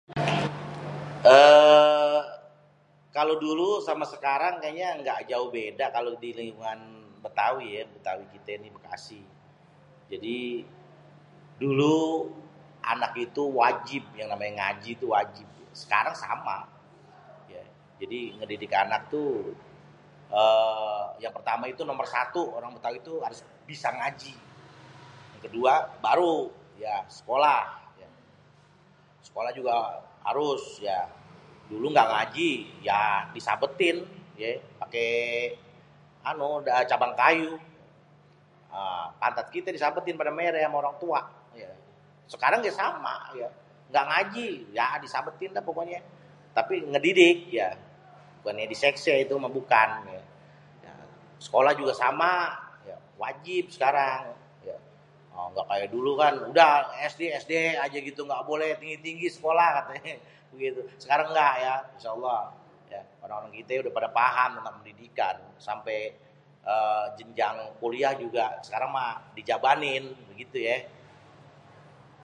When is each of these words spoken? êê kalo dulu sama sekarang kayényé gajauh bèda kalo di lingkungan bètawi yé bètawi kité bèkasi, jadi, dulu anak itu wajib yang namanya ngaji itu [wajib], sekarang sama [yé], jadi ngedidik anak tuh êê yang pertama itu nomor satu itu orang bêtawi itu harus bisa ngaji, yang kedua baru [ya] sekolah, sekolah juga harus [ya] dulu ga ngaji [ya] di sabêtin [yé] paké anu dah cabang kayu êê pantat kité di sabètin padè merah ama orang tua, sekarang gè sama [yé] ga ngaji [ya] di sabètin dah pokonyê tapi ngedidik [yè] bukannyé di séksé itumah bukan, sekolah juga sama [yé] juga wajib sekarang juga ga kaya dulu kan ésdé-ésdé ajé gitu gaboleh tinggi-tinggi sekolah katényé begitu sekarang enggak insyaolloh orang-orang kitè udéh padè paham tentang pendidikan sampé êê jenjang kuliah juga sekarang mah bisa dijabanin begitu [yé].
êê 1.33 2.15
kalo 3.15 3.33
dulu 3.45 3.69
sama 3.87 4.05
sekarang 4.13 4.53
kayényé 4.63 4.87
gajauh 5.09 5.49
bèda 5.55 5.85
kalo 5.95 6.09
di 6.23 6.29
lingkungan 6.39 6.79
bètawi 7.23 7.65
yé 7.75 7.81
bètawi 7.93 8.23
kité 8.33 8.53
bèkasi, 8.75 9.19
jadi, 10.11 10.37
dulu 11.61 11.95
anak 12.91 13.13
itu 13.25 13.43
wajib 13.59 14.01
yang 14.17 14.29
namanya 14.33 14.55
ngaji 14.73 14.89
itu 14.97 15.05
[wajib], 15.17 15.45
sekarang 15.81 16.15
sama 16.25 16.57
[yé], 17.53 17.61
jadi 18.01 18.19
ngedidik 18.41 18.73
anak 18.83 19.01
tuh 19.13 19.31
êê 20.37 21.03
yang 21.23 21.29
pertama 21.37 21.63
itu 21.73 21.81
nomor 21.89 22.07
satu 22.15 22.41
itu 22.49 22.57
orang 22.57 22.71
bêtawi 22.75 22.97
itu 23.03 23.13
harus 23.25 23.39
bisa 23.69 23.89
ngaji, 23.99 24.33
yang 25.37 25.41
kedua 25.45 25.73
baru 26.05 26.33
[ya] 26.79 27.19
sekolah, 27.21 27.61
sekolah 29.25 29.51
juga 29.57 29.75
harus 30.27 30.63
[ya] 31.19 31.71
dulu 31.71 31.87
ga 31.97 32.05
ngaji 32.13 32.49
[ya] 32.95 33.33
di 33.37 33.39
sabêtin 33.47 33.97
[yé] 34.39 34.57
paké 34.81 35.05
anu 36.29 36.45
dah 36.67 36.79
cabang 36.89 37.13
kayu 37.23 37.51
êê 37.53 37.59
pantat 39.21 39.47
kité 39.53 39.69
di 39.69 39.77
sabètin 39.83 40.15
padè 40.19 40.31
merah 40.37 40.61
ama 40.69 40.77
orang 40.83 40.97
tua, 41.01 41.19
sekarang 42.33 42.59
gè 42.65 42.71
sama 42.81 43.15
[yé] 43.53 43.93
ga 43.95 44.01
ngaji 44.09 44.47
[ya] 44.75 45.03
di 45.05 45.07
sabètin 45.13 45.51
dah 45.55 45.61
pokonyê 45.67 45.99
tapi 46.57 46.73
ngedidik 46.91 47.39
[yè] 47.53 47.77
bukannyé 48.41 48.65
di 48.65 48.73
séksé 48.83 49.13
itumah 49.25 49.51
bukan, 49.53 49.89
sekolah 51.45 51.73
juga 51.77 51.93
sama 52.03 52.31
[yé] 52.49 52.49
juga 52.83 52.97
wajib 53.21 53.63
sekarang 53.73 54.21
juga 55.41 55.57
ga 55.57 55.63
kaya 55.69 55.87
dulu 55.89 56.11
kan 56.21 56.33
ésdé-ésdé 57.05 57.59
ajé 57.85 57.97
gitu 58.07 58.21
gaboleh 58.29 58.77
tinggi-tinggi 58.81 59.25
sekolah 59.37 59.67
katényé 59.81 60.13
begitu 60.53 60.81
sekarang 61.01 61.33
enggak 61.33 61.53
insyaolloh 61.99 62.43
orang-orang 63.25 63.49
kitè 63.59 63.73
udéh 63.83 63.91
padè 63.95 64.09
paham 64.15 64.49
tentang 64.61 64.75
pendidikan 64.81 65.35
sampé 65.61 65.95
êê 66.63 67.07
jenjang 67.21 67.57
kuliah 67.83 68.13
juga 68.17 68.57
sekarang 68.65 68.89
mah 68.95 69.33
bisa 69.37 69.43
dijabanin 69.53 70.03
begitu 70.33 70.57
[yé]. 70.65 70.77